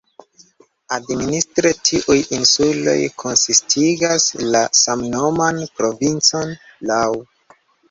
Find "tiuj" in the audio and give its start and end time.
1.89-2.15